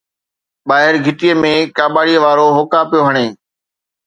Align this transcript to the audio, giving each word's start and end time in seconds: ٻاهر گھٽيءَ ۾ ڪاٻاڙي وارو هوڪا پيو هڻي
ٻاهر 0.67 0.93
گھٽيءَ 1.05 1.39
۾ 1.43 1.53
ڪاٻاڙي 1.77 2.15
وارو 2.23 2.47
هوڪا 2.57 2.81
پيو 2.89 3.01
هڻي 3.07 3.27